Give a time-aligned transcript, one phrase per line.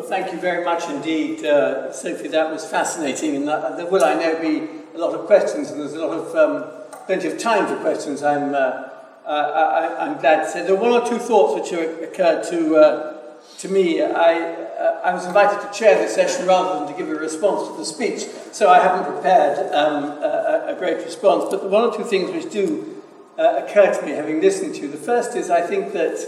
[0.00, 2.28] Well, thank you very much indeed, uh, Sophie.
[2.28, 5.78] That was fascinating, and that, there will, I know, be a lot of questions, and
[5.78, 8.22] there's a lot of um, plenty of time for questions.
[8.22, 8.88] I'm, uh,
[9.26, 13.36] I, am glad to say there are one or two thoughts which occurred to uh,
[13.58, 14.00] to me.
[14.00, 17.68] I uh, I was invited to chair the session rather than to give a response
[17.68, 21.44] to the speech, so I haven't prepared um, a, a, great response.
[21.50, 23.02] But the one or two things which do
[23.38, 24.88] uh, occur to me, having listened to you.
[24.88, 26.26] The first is I think that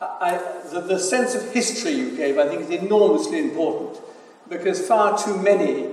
[0.00, 0.38] I,
[0.72, 4.00] the, the sense of history you gave, I think, is enormously important
[4.48, 5.88] because far too many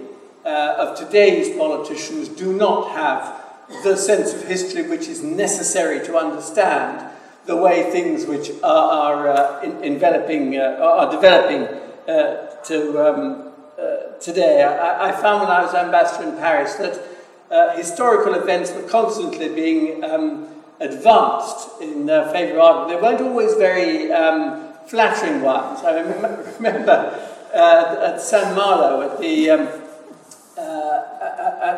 [0.46, 3.44] uh, of today's politicians do not have
[3.84, 7.06] the sense of history which is necessary to understand
[7.46, 11.64] the way things which are, are uh, in, enveloping, uh, are developing
[12.08, 14.64] uh, to um, uh, today.
[14.64, 17.00] I, I, found when I was ambassador in Paris that
[17.52, 20.48] uh, historical events were constantly being um,
[20.80, 22.90] advanced in uh, favour of argument.
[22.90, 25.80] They weren't always very um, flattering ones.
[25.84, 26.00] I
[26.58, 27.20] remember
[27.54, 29.68] uh, at Saint-Malo at the um,
[30.58, 31.04] uh,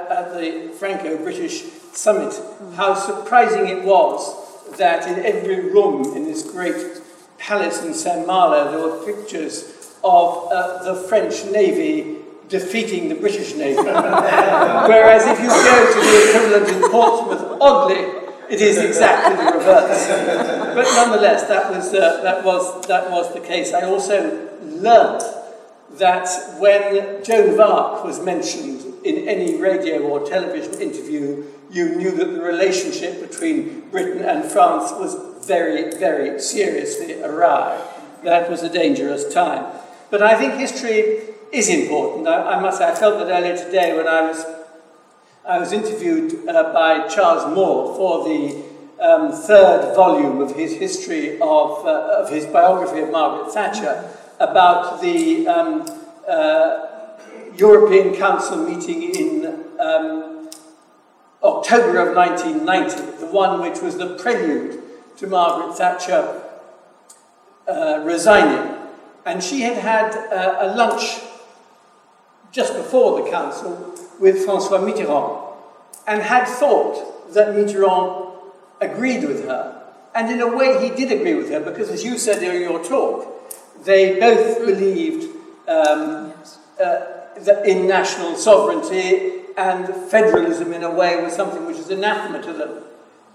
[0.09, 2.39] at, the Franco-British summit,
[2.75, 7.01] how surprising it was that in every room in this great
[7.37, 13.75] palace in Saint-Malo there were pictures of uh, the French Navy defeating the British Navy.
[13.81, 20.07] Whereas if you go to the equivalent in Portsmouth, oddly, it is exactly the reverse.
[20.75, 23.73] But nonetheless, that was, uh, that, was, that was the case.
[23.73, 25.23] I also learnt
[25.97, 26.27] that
[26.59, 32.25] when Joan of Arc was mentioned in any radio or television interview, you knew that
[32.25, 37.79] the relationship between Britain and France was very, very seriously awry.
[38.23, 39.65] That was a dangerous time.
[40.09, 42.27] But I think history is important.
[42.27, 44.43] I, I must say, I felt that earlier today when I was
[45.49, 48.63] I was interviewed uh, by Charles Moore for the
[49.01, 54.07] um, third volume of his history of, uh, of his biography of Margaret Thatcher
[54.39, 55.89] about the um,
[56.27, 57.17] uh,
[57.55, 60.51] European Council meeting in um,
[61.41, 64.79] October of 1990, the one which was the prelude
[65.17, 66.43] to Margaret Thatcher
[67.67, 68.77] uh, resigning.
[69.25, 71.21] And she had had uh, a lunch
[72.51, 75.38] just before the council with Francois Mitterrand
[76.09, 78.33] and had thought that Mitterrand
[78.81, 79.75] agreed with her.
[80.15, 82.83] And in a way, he did agree with her because, as you said during your
[82.83, 83.27] talk,
[83.85, 85.29] they both believed
[85.67, 86.33] um,
[86.83, 87.05] uh,
[87.63, 92.83] in national sovereignty and federalism, in a way, was something which is anathema to them.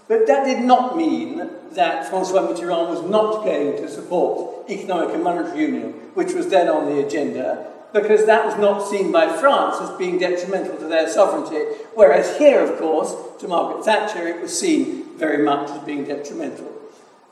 [0.07, 5.23] But that did not mean that Francois Mitterrand was not going to support economic and
[5.23, 9.77] monetary union, which was then on the agenda, because that was not seen by France
[9.79, 11.57] as being detrimental to their sovereignty,
[11.95, 16.71] whereas here, of course, to Margaret Thatcher, it was seen very much as being detrimental.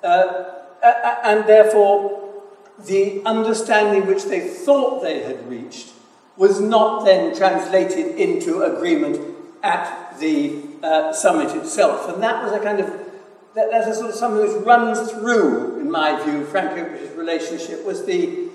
[0.03, 0.45] Uh,
[1.23, 2.43] and therefore,
[2.79, 5.91] the understanding which they thought they had reached
[6.37, 9.19] was not then translated into agreement
[9.61, 12.09] at the uh, summit itself.
[12.09, 12.87] And that was a kind of,
[13.55, 18.05] that, that's a sort of something which runs through, in my view, Franco-British relationship, was
[18.05, 18.49] the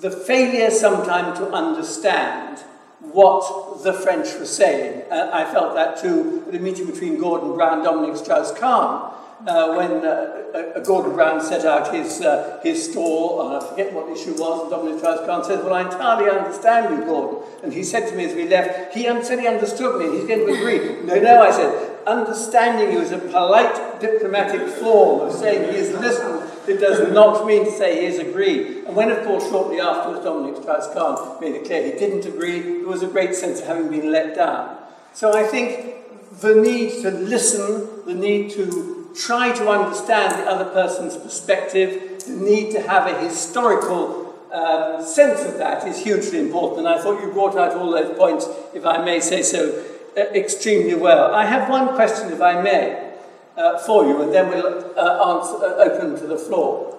[0.00, 2.58] the failure sometimes to understand
[3.00, 5.10] what the French were saying.
[5.10, 9.14] Uh, I felt that too at a meeting between Gordon Brown and Dominique Strauss-Kahn,
[9.46, 13.92] uh, when uh, uh, Gordon Brown set out his, uh, his stall, and I forget
[13.92, 17.42] what issue was, and Dominique Strauss-Kahn said, well, I entirely understand you, Gordon.
[17.62, 20.26] And he said to me as we left, he said he understood me, and he's
[20.26, 21.02] going to agree.
[21.04, 25.92] No, no, I said, understanding you is a polite diplomatic form of saying he has
[25.92, 28.84] listened it does not mean to say he has agreed.
[28.86, 32.88] And when, of course, shortly afterwards Dominique Strauss-Kahn made it clear he didn't agree, there
[32.88, 34.76] was a great sense of having been let down.
[35.12, 35.94] So I think
[36.40, 42.32] the need to listen, the need to try to understand the other person's perspective, the
[42.32, 46.80] need to have a historical um, sense of that is hugely important.
[46.80, 49.84] And I thought you brought out all those points, if I may say so,
[50.16, 51.34] uh, extremely well.
[51.34, 53.14] I have one question, if I may
[53.56, 56.98] uh, for you, and then we'll uh, answer, uh, open to the floor.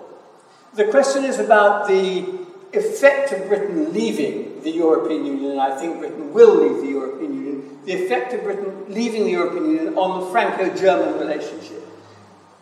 [0.73, 2.25] The question is about the
[2.73, 7.33] effect of Britain leaving the European Union, and I think Britain will leave the European
[7.33, 11.86] Union, the effect of Britain leaving the European Union on the Franco-German relationship.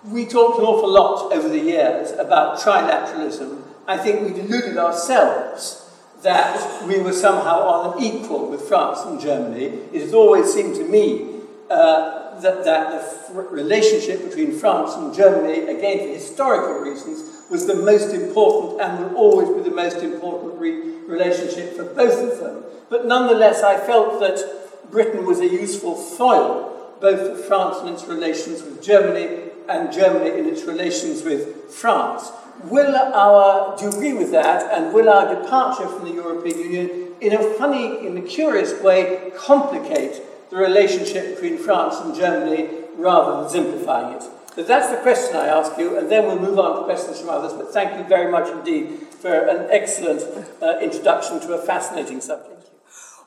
[0.08, 3.64] We talked an awful lot over the years about trilateralism.
[3.88, 5.90] I think we deluded ourselves
[6.22, 9.66] that we were somehow on an equal with France and Germany.
[9.92, 11.40] It has always seemed to me
[11.72, 17.76] uh, that, that the relationship between France and Germany, again for historical reasons, was the
[17.76, 22.64] most important and will always be the most important re relationship for both of them.
[22.90, 28.06] But nonetheless, I felt that Britain was a useful foil, both for France in its
[28.06, 32.32] relations with Germany and Germany in its relations with France.
[32.64, 37.14] will our, do you agree with that, and will our departure from the European Union,
[37.22, 43.42] in a funny, in a curious way, complicate the relationship between France and Germany rather
[43.42, 44.24] than simplifying it?
[44.56, 47.30] So that's the question I ask you, and then we'll move on to questions from
[47.30, 47.52] others.
[47.54, 50.22] But thank you very much indeed for an excellent
[50.62, 52.70] uh, introduction to a fascinating subject.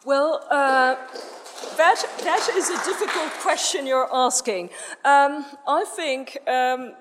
[0.06, 0.96] Well, uh,
[1.78, 4.70] that, that is a difficult question you're asking.
[5.04, 6.92] Um, I think um,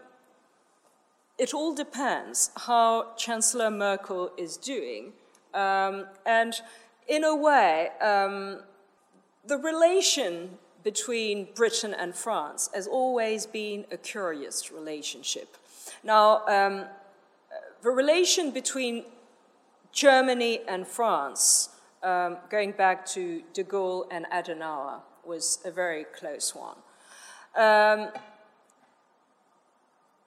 [1.37, 5.13] it all depends how Chancellor Merkel is doing.
[5.53, 6.53] Um, and
[7.07, 8.61] in a way, um,
[9.45, 15.57] the relation between Britain and France has always been a curious relationship.
[16.03, 16.85] Now, um,
[17.81, 19.05] the relation between
[19.91, 21.69] Germany and France,
[22.07, 26.77] um, going back to de Gaulle and Adenauer, was a very close one.
[27.55, 28.11] Um,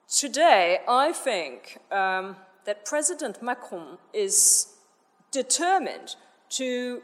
[0.07, 2.35] today, I think um,
[2.65, 4.75] that President Macron is
[5.31, 6.15] determined
[6.49, 7.01] to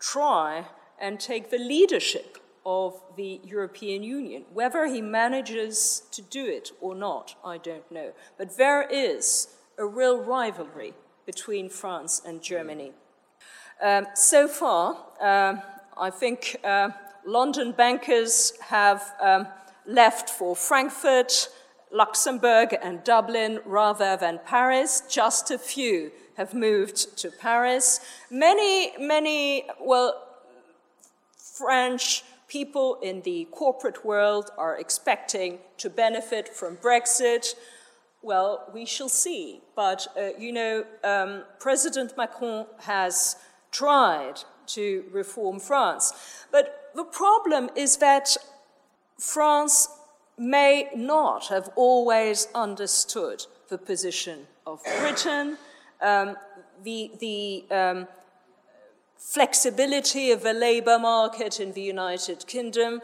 [0.00, 0.66] try
[1.00, 4.44] and take the leadership of the European Union.
[4.52, 8.12] Whether he manages to do it or not, I don't know.
[8.36, 10.94] But there is a real rivalry
[11.24, 12.92] between France and Germany.
[13.82, 15.62] Um, so far, um,
[15.98, 16.90] I think uh,
[17.24, 19.46] London bankers have um,
[19.86, 21.48] left for Frankfurt,
[21.90, 25.02] Luxembourg, and Dublin rather than Paris.
[25.08, 28.00] Just a few have moved to Paris.
[28.30, 30.26] Many, many, well,
[31.38, 37.54] French people in the corporate world are expecting to benefit from Brexit.
[38.22, 39.62] Well, we shall see.
[39.74, 43.36] But, uh, you know, um, President Macron has
[43.70, 46.12] tried to reform France.
[46.50, 48.36] But the problem is that
[49.18, 49.88] France
[50.38, 55.58] may not have always understood the position of Britain.
[56.00, 56.36] Um,
[56.82, 58.08] the, the um,
[59.20, 63.02] flexibility of the labor market in the United Kingdom.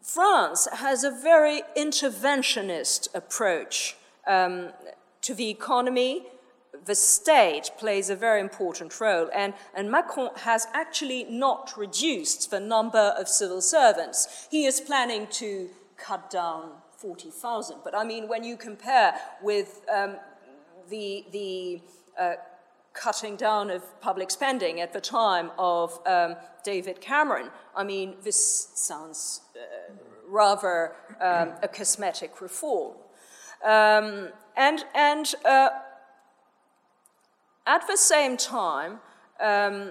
[0.00, 4.70] France has a very interventionist approach um,
[5.20, 6.26] to the economy.
[6.84, 12.60] The state plays a very important role, and, and Macron has actually not reduced the
[12.60, 14.48] number of civil servants.
[14.50, 17.78] He is planning to cut down 40,000.
[17.84, 20.16] But I mean, when you compare with um,
[20.88, 21.80] the, the
[22.18, 22.34] uh,
[22.92, 27.50] cutting down of public spending at the time of um, David Cameron.
[27.74, 29.92] I mean, this sounds uh,
[30.28, 32.96] rather um, a cosmetic reform.
[33.64, 35.70] Um, and and uh,
[37.66, 38.98] at the same time,
[39.40, 39.90] um,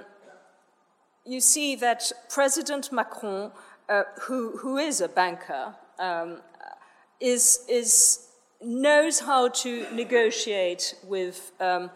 [1.25, 3.51] you see that President Macron,
[3.89, 6.41] uh, who, who is a banker, um,
[7.19, 8.27] is, is,
[8.62, 11.91] knows how to negotiate with um,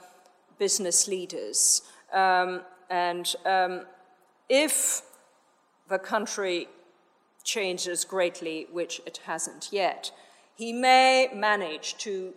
[0.59, 1.81] business leaders.
[2.13, 3.81] Um, and um,
[4.47, 5.01] if
[5.89, 6.67] the country
[7.43, 10.11] changes greatly, which it hasn't yet,
[10.55, 12.33] he may manage to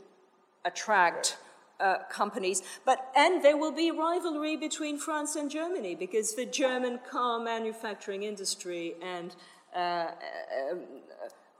[0.65, 1.37] attract
[1.81, 2.63] uh, companies.
[2.85, 8.23] But and there will be rivalry between France and Germany because the German car manufacturing
[8.23, 9.35] industry and
[9.75, 10.11] uh, uh,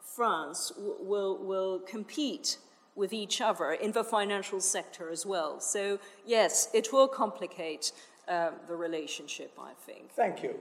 [0.03, 2.59] France will will compete
[2.99, 5.61] with each other in the financial sector as well.
[5.61, 7.93] So, yes, it will complicate
[8.27, 10.11] um, the relationship, I think.
[10.15, 10.57] Thank you.